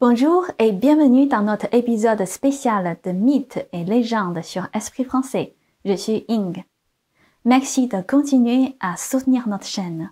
[0.00, 5.52] Bonjour et bienvenue dans notre épisode spécial de mythes et légendes sur Esprit français.
[5.84, 6.64] Je suis Ying.
[7.44, 10.10] Merci de continuer à soutenir notre chaîne.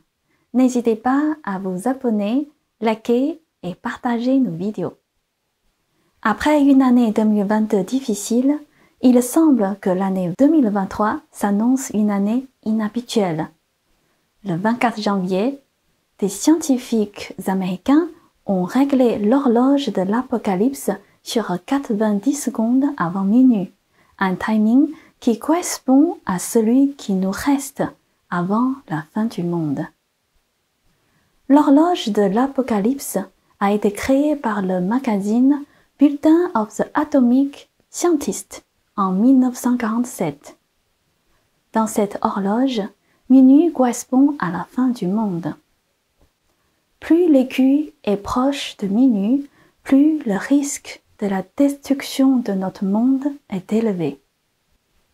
[0.53, 2.51] N'hésitez pas à vous abonner,
[2.83, 4.93] liker et partager nos vidéos.
[6.21, 8.59] Après une année 2022 difficile,
[9.01, 13.49] il semble que l'année 2023 s'annonce une année inhabituelle.
[14.45, 15.63] Le 24 janvier,
[16.19, 18.07] des scientifiques américains
[18.49, 20.91] ont réglé l'horloge de l'apocalypse
[21.23, 23.71] sur 90 secondes avant minuit,
[24.19, 24.89] un timing
[25.21, 27.83] qui correspond à celui qui nous reste
[28.31, 29.87] avant la fin du monde.
[31.49, 33.19] L'horloge de l'apocalypse
[33.61, 35.63] a été créée par le magazine
[35.99, 38.65] Bulletin of the Atomic Scientist
[38.97, 40.57] en 1947.
[41.73, 42.83] Dans cette horloge,
[43.29, 45.55] minuit correspond à la fin du monde.
[47.01, 49.49] Plus l'écu est proche de minuit,
[49.83, 54.21] plus le risque de la destruction de notre monde est élevé.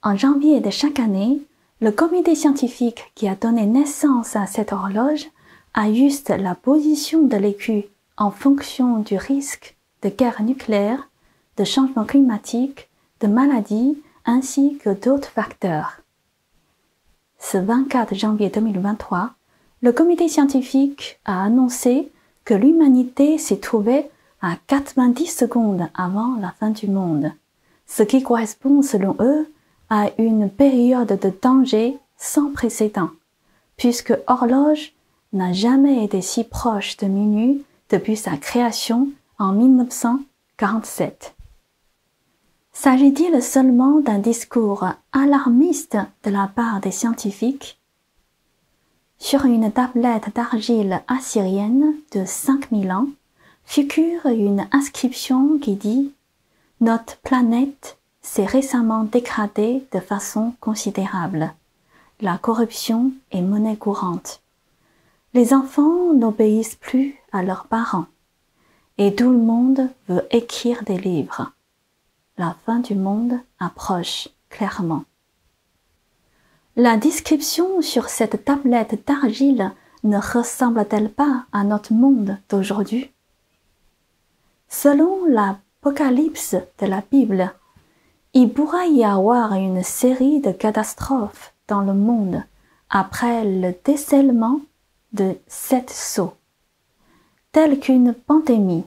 [0.03, 1.41] En janvier de chaque année,
[1.81, 5.27] le comité scientifique qui a donné naissance à cette horloge
[5.75, 7.85] ajuste la position de l'écu
[8.17, 11.09] en fonction du risque de guerre nucléaire,
[11.57, 12.89] de changement climatique,
[13.21, 16.01] de maladies ainsi que d'autres facteurs.
[17.39, 19.31] Ce 24 janvier 2023,
[19.85, 22.11] le comité scientifique a annoncé
[22.47, 24.09] que l'humanité s'est trouvée
[24.41, 27.31] à 90 secondes avant la fin du monde,
[27.87, 29.47] ce qui correspond selon eux
[29.91, 33.11] à une période de danger sans précédent,
[33.77, 34.95] puisque horloge
[35.35, 41.35] n'a jamais été si proche de minuit depuis sa création en 1947.
[42.73, 47.79] S'agit-il seulement d'un discours alarmiste de la part des scientifiques?
[49.19, 53.09] Sur une tablette d'argile assyrienne de 5000 ans
[53.65, 56.13] figure une inscription qui dit
[56.81, 61.55] Notre planète s'est récemment dégradée de façon considérable.
[62.21, 64.43] La corruption est monnaie courante.
[65.33, 68.07] Les enfants n'obéissent plus à leurs parents.
[68.99, 71.53] Et tout le monde veut écrire des livres.
[72.39, 75.05] La fin du monde approche clairement.
[76.77, 79.71] La description sur cette tablette d'argile
[80.03, 83.13] ne ressemble-t-elle pas à notre monde d'aujourd'hui?
[84.69, 87.55] Selon l'Apocalypse de la Bible,
[88.33, 92.43] il pourra y avoir une série de catastrophes dans le monde
[92.91, 94.61] après le décèlement
[95.13, 96.35] de sept sauts,
[97.53, 98.85] tels qu'une pandémie,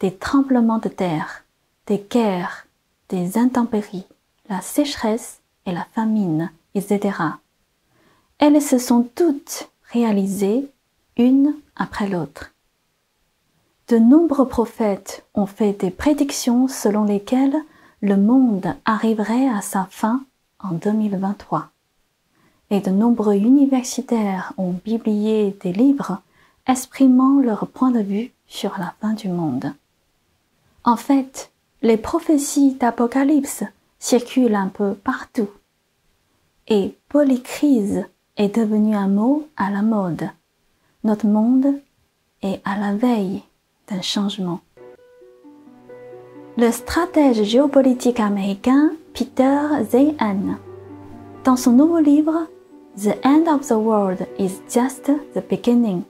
[0.00, 1.44] des tremblements de terre,
[1.86, 2.66] des guerres,
[3.08, 4.06] des intempéries,
[4.50, 6.50] la sécheresse et la famine
[8.38, 10.70] Elles se sont toutes réalisées
[11.16, 12.52] une après l'autre.
[13.88, 17.56] De nombreux prophètes ont fait des prédictions selon lesquelles
[18.00, 20.24] le monde arriverait à sa fin
[20.60, 21.70] en 2023.
[22.70, 26.20] Et de nombreux universitaires ont publié des livres
[26.66, 29.72] exprimant leur point de vue sur la fin du monde.
[30.84, 31.50] En fait,
[31.80, 33.64] les prophéties d'Apocalypse
[33.98, 35.48] circulent un peu partout
[36.68, 38.04] et polycrise
[38.36, 40.28] est devenu un mot à la mode.
[41.02, 41.74] Notre monde
[42.42, 43.42] est à la veille
[43.90, 44.60] d'un changement.
[46.56, 49.58] Le stratège géopolitique américain Peter
[49.90, 50.56] Zeihan,
[51.44, 52.46] dans son nouveau livre
[52.96, 56.02] The End of the World is Just the Beginning,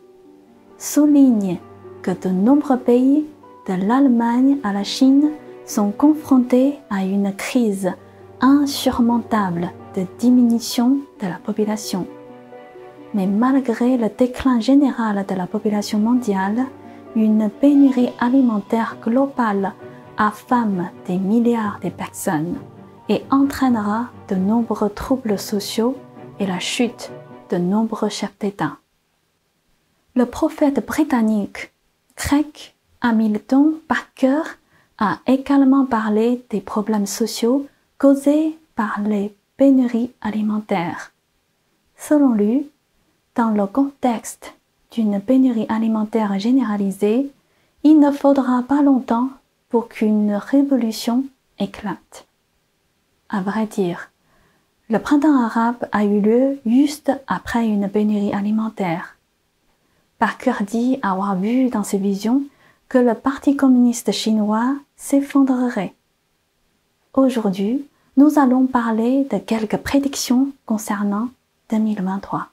[0.79, 1.59] souligne
[2.03, 3.27] que de nombreux pays,
[3.69, 5.31] de l'Allemagne à la Chine,
[5.67, 7.93] sont confrontés à une crise
[8.41, 12.07] insurmontable de diminution de la population.
[13.15, 16.67] Mais malgré le déclin général de la population mondiale,
[17.17, 19.73] une pénurie alimentaire globale
[20.17, 22.59] affame des milliards de personnes
[23.09, 25.97] et entraînera de nombreux troubles sociaux
[26.39, 27.11] et la chute
[27.51, 28.77] de nombreux chefs d'État.
[30.15, 31.73] Le prophète britannique
[32.17, 34.43] grec Hamilton Parker
[34.99, 37.67] a également parlé des problèmes sociaux
[37.99, 41.13] causés par les pénurie alimentaire.
[41.97, 42.71] Selon lui,
[43.35, 44.55] dans le contexte
[44.93, 47.29] d'une pénurie alimentaire généralisée,
[47.83, 49.31] il ne faudra pas longtemps
[49.69, 51.25] pour qu'une révolution
[51.59, 52.29] éclate.
[53.29, 54.13] À vrai dire,
[54.91, 59.17] le printemps arabe a eu lieu juste après une pénurie alimentaire.
[60.21, 62.43] Parker dit avoir vu dans ses visions
[62.89, 65.95] que le Parti communiste chinois s'effondrerait.
[67.13, 67.85] Aujourd'hui,
[68.19, 71.29] nous allons parler de quelques prédictions concernant
[71.71, 72.49] 2023.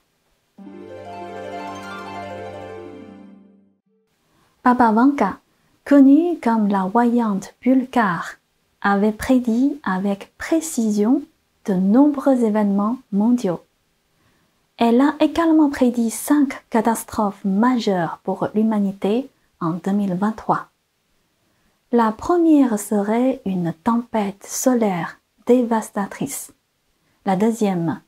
[4.62, 5.38] Baba Vanga,
[5.84, 8.34] connue comme la voyante bulgare,
[8.80, 11.22] avait prédit avec précision
[11.64, 13.60] de nombreux événements mondiaux.
[14.76, 19.28] Elle a également prédit cinq catastrophes majeures pour l'humanité
[19.60, 20.68] en 2023.
[21.90, 26.52] La première serait une tempête solaire dévastatrice.
[27.24, 28.00] La deuxième,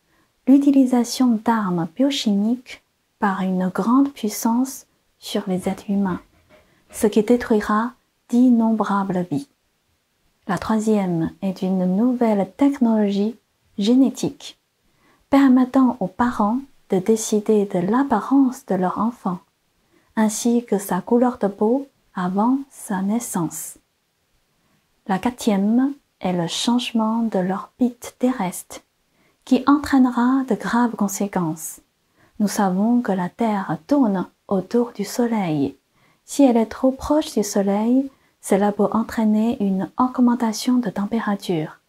[0.46, 2.82] l'utilisation d'armes biochimiques
[3.18, 4.86] par une grande puissance
[5.18, 6.20] sur les êtres humains,
[6.90, 7.92] ce qui détruira
[8.28, 9.48] d'innombrables vies.
[10.46, 13.36] La troisième est une nouvelle technologie
[13.78, 14.58] génétique
[15.30, 16.60] permettant aux parents
[16.90, 19.40] de décider de l'apparence de leur enfant,
[20.16, 23.78] ainsi que sa couleur de peau avant sa naissance.
[25.06, 28.80] La quatrième est le changement de l'orbite terrestre,
[29.44, 31.80] qui entraînera de graves conséquences.
[32.40, 35.76] Nous savons que la Terre tourne autour du Soleil.
[36.24, 38.10] Si elle est trop proche du Soleil,
[38.40, 41.80] cela peut entraîner une augmentation de température.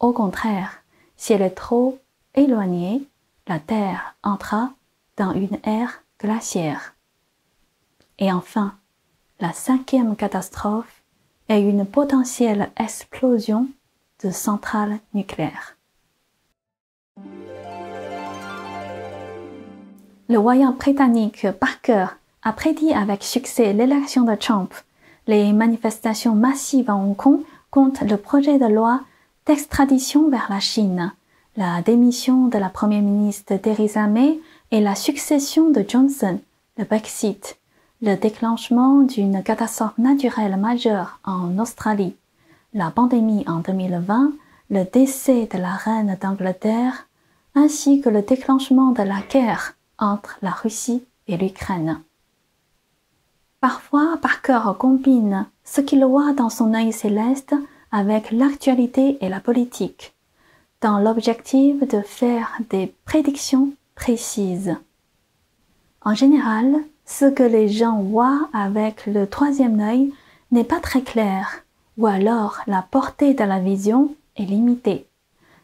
[0.00, 0.82] Au contraire,
[1.16, 1.98] si elle est trop
[2.34, 3.08] éloignée,
[3.46, 4.70] la Terre entra
[5.16, 6.94] dans une ère glaciaire.
[8.18, 8.74] Et enfin,
[9.40, 10.95] la cinquième catastrophe
[11.48, 13.68] est une potentielle explosion
[14.22, 15.76] de centrales nucléaires.
[20.28, 22.06] Le voyant britannique Parker
[22.42, 24.74] a prédit avec succès l'élection de Trump.
[25.26, 27.40] Les manifestations massives à Hong Kong
[27.70, 29.00] contre le projet de loi
[29.46, 31.12] d'extradition vers la Chine
[31.56, 34.38] la démission de la première ministre Theresa May
[34.70, 36.38] et la succession de Johnson,
[36.76, 37.58] le Brexit,
[38.06, 42.14] le déclenchement d'une catastrophe naturelle majeure en Australie,
[42.72, 44.32] la pandémie en 2020,
[44.70, 47.08] le décès de la reine d'Angleterre,
[47.56, 52.00] ainsi que le déclenchement de la guerre entre la Russie et l'Ukraine.
[53.60, 57.56] Parfois, Parker combine ce qu'il voit dans son œil céleste
[57.90, 60.14] avec l'actualité et la politique
[60.80, 64.76] dans l'objectif de faire des prédictions précises.
[66.02, 66.76] En général,
[67.06, 70.12] ce que les gens voient avec le troisième œil
[70.50, 71.64] n'est pas très clair,
[71.96, 75.06] ou alors la portée de la vision est limitée.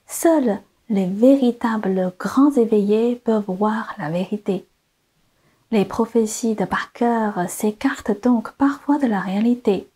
[0.06, 0.58] Seuls
[0.88, 4.66] les véritables grands éveillés peuvent voir la vérité.
[5.70, 9.88] Les prophéties de Parker s'écartent donc parfois de la réalité,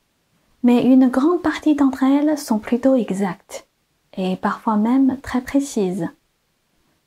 [0.63, 3.67] mais une grande partie d'entre elles sont plutôt exactes
[4.17, 6.09] et parfois même très précises.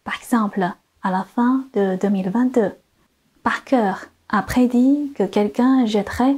[0.03, 0.69] Par exemple,
[1.01, 2.71] à la fin de 2022,
[3.41, 3.93] Parker
[4.29, 6.37] a prédit que quelqu'un jetterait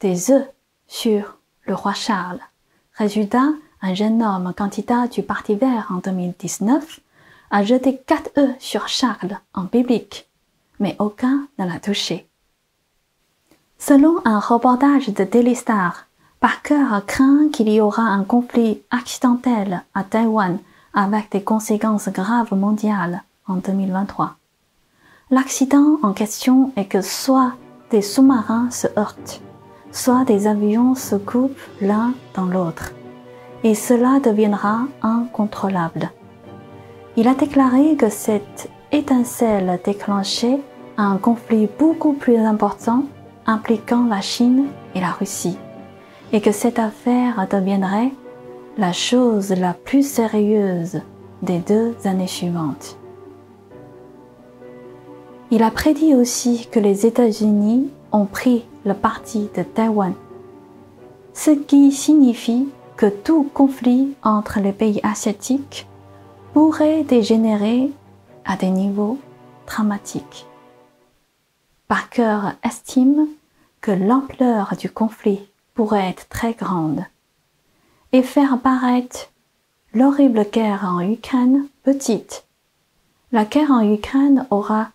[0.00, 0.48] des œufs
[0.86, 1.36] sur
[1.66, 2.40] le roi Charles.
[2.94, 3.48] Résultat,
[3.82, 7.00] un jeune homme candidat du Parti vert en 2019
[7.50, 10.28] a jeté quatre œufs sur Charles en public,
[10.78, 12.28] mais aucun ne l'a touché.
[13.78, 16.06] Selon un reportage de Daily Star,
[16.40, 20.58] Parker craint qu'il y aura un conflit accidentel à Taïwan
[20.92, 24.36] avec des conséquences graves mondiales en 2023.
[25.34, 27.54] L'accident en question est que soit
[27.90, 29.42] des sous-marins se heurtent,
[29.90, 32.92] soit des avions se coupent l'un dans l'autre,
[33.64, 36.12] et cela deviendra incontrôlable.
[37.16, 40.60] Il a déclaré que cette étincelle déclenchait
[40.98, 43.02] un conflit beaucoup plus important
[43.44, 45.58] impliquant la Chine et la Russie
[46.32, 48.12] et que cette affaire deviendrait
[48.78, 51.00] la chose la plus sérieuse
[51.42, 52.98] des deux années suivantes.
[55.50, 60.14] Il a prédit aussi que les États-Unis ont pris le parti de Taïwan,
[61.32, 65.86] ce qui signifie que tout conflit entre les pays asiatiques
[66.52, 67.90] pourrait dégénérer
[68.44, 69.18] à des niveaux
[69.66, 70.46] dramatiques.
[71.88, 73.26] Parker estime
[73.80, 75.40] que l'ampleur du conflit
[75.74, 77.04] pourrait être très grande
[78.12, 79.30] et faire apparaître
[79.92, 82.46] l'horrible guerre en Ukraine petite.
[83.32, 84.88] La guerre en Ukraine aura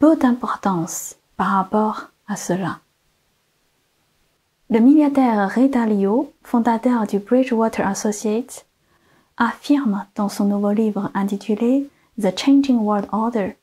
[0.00, 2.80] peu d'importance par rapport à cela.
[4.70, 8.66] Le milliardaire Ray Dalio, fondateur du Bridgewater Associates,
[9.36, 11.88] affirme dans son nouveau livre intitulé
[12.18, 13.56] The Changing World Order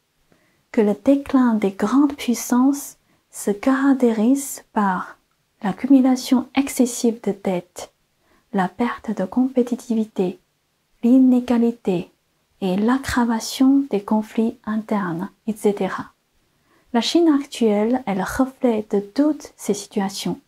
[0.71, 2.97] que le déclin des grandes puissances
[3.31, 5.17] se caractérise par
[5.63, 7.91] l'accumulation excessive de dettes,
[8.53, 10.39] la perte de compétitivité,
[11.03, 12.11] l'inégalité
[12.61, 15.95] et l'aggravation des conflits internes, etc.
[16.93, 20.39] La Chine actuelle est le reflet de toutes ces situations.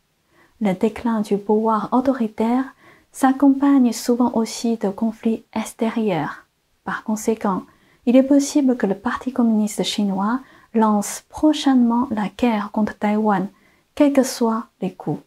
[0.62, 2.64] Le déclin du pouvoir autoritaire
[3.12, 6.46] s'accompagne souvent aussi de conflits extérieurs.
[6.86, 7.64] Par conséquent,
[8.06, 10.40] il est possible que le Parti communiste chinois
[10.74, 13.48] lance prochainement la guerre contre Taïwan
[13.96, 15.20] quels que soient les coûts.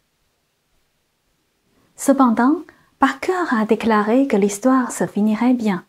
[1.94, 2.56] Cependant,
[2.98, 5.84] Parker a déclaré que l'histoire se finirait bien.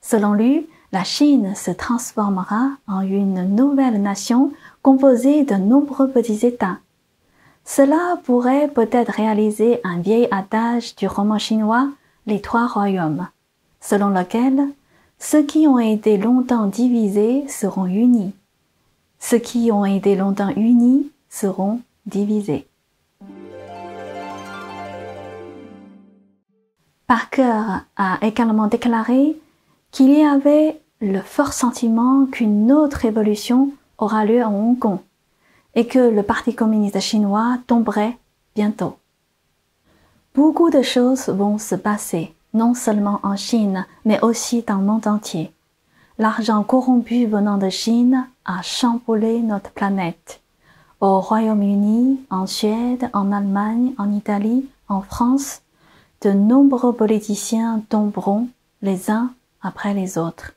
[0.00, 6.78] Selon lui, la Chine se transformera en une nouvelle nation composée de nombreux petits États.
[7.64, 11.88] Cela pourrait peut-être réaliser un vieil adage du roman chinois
[12.26, 13.26] Les Trois Royaumes,
[13.80, 14.68] selon lequel
[15.18, 18.34] ceux qui ont été longtemps divisés seront unis.
[19.18, 22.66] Ceux qui ont été longtemps unis seront divisés.
[27.06, 29.36] Parker a également déclaré
[29.92, 35.00] qu'il y avait le fort sentiment qu'une autre évolution aura lieu à Hong Kong
[35.74, 38.16] et que le Parti communiste chinois tomberait
[38.54, 38.96] bientôt.
[40.36, 45.08] Beaucoup de choses vont se passer, non seulement en Chine, mais aussi dans le monde
[45.08, 45.52] entier.
[46.18, 50.40] L'argent corrompu venant de Chine a chamboulé notre planète.
[51.00, 55.62] Au Royaume-Uni, en Suède, en Allemagne, en Italie, en France,
[56.20, 58.46] de nombreux politiciens tomberont
[58.82, 59.32] les uns
[59.62, 60.52] après les autres.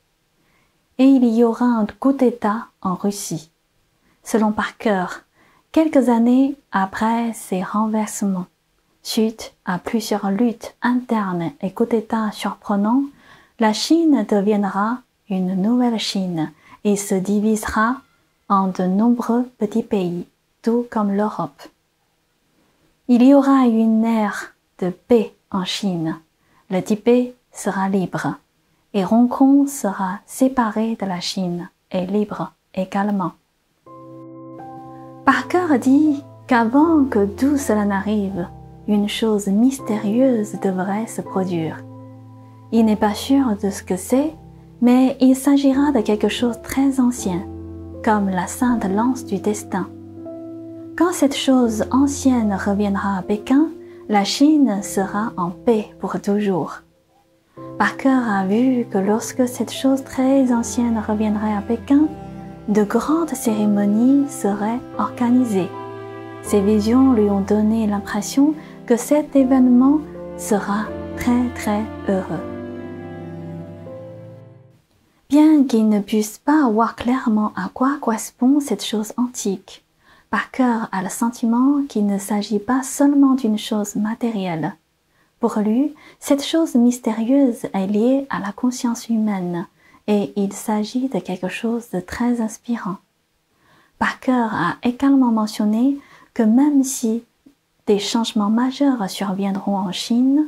[0.98, 3.52] Et il y aura un coup d'État en Russie.
[4.24, 5.08] Selon Parker,
[5.72, 8.48] quelques années après ces renversements,
[9.04, 13.04] suite à plusieurs luttes internes et coup d'État surprenants,
[13.60, 15.00] la Chine deviendra
[15.30, 16.52] une nouvelle Chine
[16.86, 17.98] et se divisera
[18.48, 20.26] en de nombreux petits pays,
[20.62, 21.62] tout comme l'Europe.
[23.08, 26.20] Il y aura une ère de paix en Chine.
[26.70, 28.36] Le Tibet sera libre
[28.96, 33.34] et Hong sera séparé de la Chine et libre également.
[35.26, 38.48] Parker dit qu'avant que tout cela n'arrive,
[38.88, 41.84] une chose mystérieuse devrait se produire.
[42.72, 44.34] Il n'est pas sûr de ce que c'est,
[44.82, 47.42] mais il s'agira de quelque chose très ancien,
[48.04, 49.90] comme la sainte lance du destin.
[50.98, 53.68] Quand cette chose ancienne reviendra à Pékin,
[54.08, 56.85] la Chine sera en paix pour toujours.
[57.78, 62.08] Parker a vu que lorsque cette chose très ancienne reviendrait à Pékin,
[62.70, 65.68] de grandes cérémonies seraient organisées.
[66.42, 68.54] Ces visions lui ont donné l'impression
[68.86, 70.00] que cet événement
[70.38, 70.86] sera
[71.18, 72.44] très très heureux.
[75.30, 79.84] Bien qu'il ne puisse pas voir clairement à quoi correspond cette chose antique,
[80.30, 84.76] Parker a le sentiment qu'il ne s'agit pas seulement d'une chose matérielle.
[85.40, 89.68] Pour lui, cette chose mystérieuse est liée à la conscience humaine
[90.08, 92.98] et il s'agit de quelque chose de très inspirant.
[94.00, 95.98] Parker a également mentionné
[96.34, 97.24] que même si
[97.88, 100.48] des changements majeurs surviendront en Chine,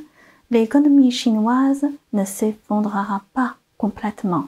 [0.49, 4.47] l'économie chinoise ne s'effondrera pas complètement.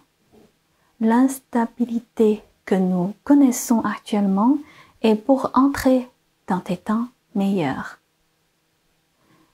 [1.00, 4.58] L'instabilité que nous connaissons actuellement
[5.01, 6.10] est pour entrer
[6.48, 7.99] dans des temps meilleurs.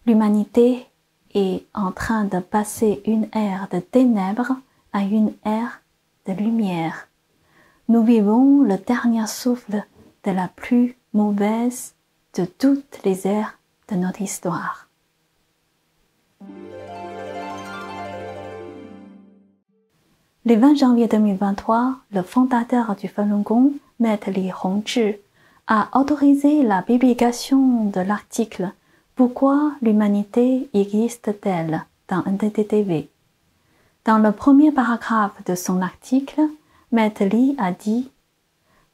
[0.05, 0.85] L'humanité
[1.33, 4.55] est en train de passer une ère de ténèbres
[4.93, 5.81] à une ère
[6.27, 7.07] de lumière.
[7.89, 9.83] Nous vivons le dernier souffle
[10.23, 11.95] de la plus mauvaise
[12.35, 13.57] de toutes les ères
[13.89, 14.87] de notre histoire.
[20.45, 25.15] Le 20 janvier 2023, le fondateur du Falun Gong, Maître Li Hongzhi,
[25.65, 28.71] a autorisé la publication de l'article
[29.15, 33.09] Pourquoi l'humanité existe-t-elle dans NTTV.
[34.03, 36.41] Dans le premier paragraphe de son article,
[36.91, 38.11] Maître Li a dit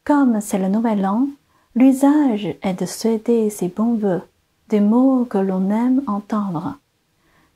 [0.05, 1.27] Comme c'est le nouvel an,
[1.73, 4.21] l'usage est de souhaiter ses bons voeux,
[4.69, 6.77] des mots que l'on aime entendre.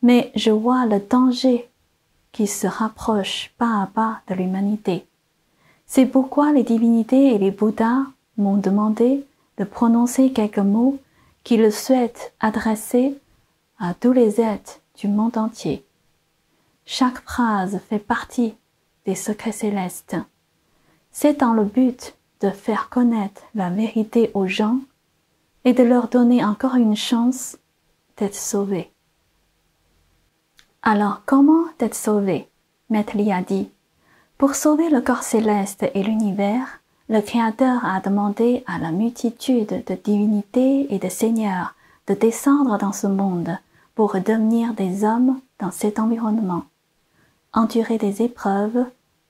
[0.02, 1.70] Mais je vois le danger
[2.32, 5.06] qui se rapproche pas à pas de l'humanité.
[5.86, 8.06] C'est pourquoi les divinités et les Bouddhas
[8.40, 9.24] m'ont demandé
[9.60, 10.98] de prononcer quelques mots
[11.46, 13.16] qu'ils souhaitent adresser
[13.80, 15.86] à tous les êtres du monde entier.
[16.86, 18.56] Chaque phrase fait partie
[19.06, 20.18] des secrets célestes.
[21.12, 24.80] C'est dans le but de faire connaître la vérité aux gens
[25.64, 27.58] et de leur donner encore une chance
[28.18, 28.92] d'être sauvés.
[30.82, 32.50] Alors comment être sauvé?
[32.90, 33.70] Maître a dit,
[34.40, 39.96] pour sauver le corps céleste et l'univers, le Créateur a demandé à la multitude de
[39.96, 41.76] divinités et de seigneurs
[42.08, 43.58] de descendre dans ce monde
[43.94, 46.64] pour devenir des hommes dans cet environnement,
[47.54, 48.86] endurer des épreuves,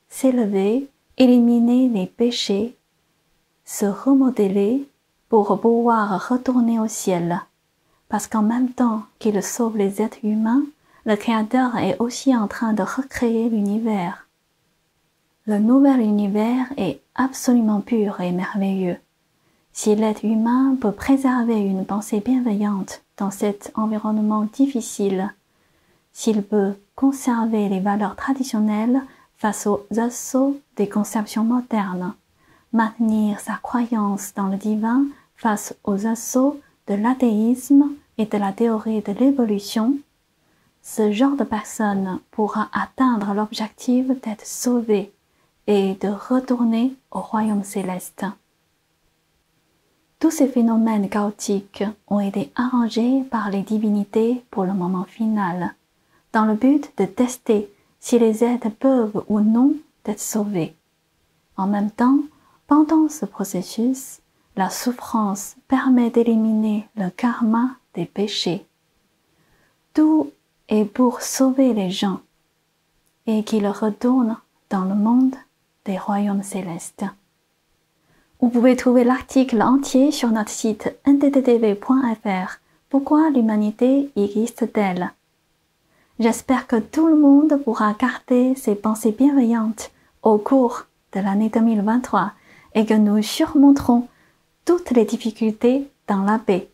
[0.10, 2.75] s'élever, éliminer les péchés,
[3.65, 4.88] se remodeler
[5.29, 7.41] pour pouvoir retourner au ciel.
[8.08, 10.63] Parce qu'en même temps qu'il sauve les êtres humains,
[11.05, 14.25] le Créateur est aussi en train de recréer l'univers
[15.48, 18.98] le nouvel univers est absolument pur et merveilleux.
[19.74, 25.34] Si l'être humain peut préserver une pensée bienveillante dans cet environnement difficile,
[26.14, 29.02] s'il peut conserver les valeurs traditionnelles
[29.38, 32.16] face aux assauts des conceptions modernes,
[32.74, 39.02] maintenir sa croyance dans le divin face aux assauts de l'athéisme et de la théorie
[39.02, 39.94] de l'évolution,
[40.82, 45.12] ce genre de personne pourra atteindre l'objectif d'être sauvé
[45.67, 48.25] et de retourner au royaume céleste.
[50.19, 55.75] Tous ces phénomènes chaotiques ont été arrangés par les divinités pour le moment final,
[56.34, 57.69] dans le but de tester
[58.00, 59.74] si les êtres peuvent ou non
[60.05, 60.75] être sauvés.
[61.57, 62.19] En même temps,
[62.67, 64.19] pendant ce processus,
[64.55, 68.65] la souffrance permet d'éliminer le karma des péchés.
[69.93, 70.31] Tout
[70.69, 72.19] est pour sauver les gens
[73.27, 74.38] et qu'ils retournent
[74.69, 75.36] dans le monde
[75.86, 77.06] des royaumes célestes.
[78.42, 82.60] Vous pouvez trouver l'article entier sur notre site nttv.fr.
[82.89, 85.12] Pourquoi l'humanité existe-t-elle
[86.20, 89.92] J'espère que tout le monde pourra garder ses pensées bienveillantes
[90.24, 92.32] au cours de l'année 2023
[92.74, 94.08] et que nous surmonterons
[94.65, 96.70] toutes les difficultés dans la paix.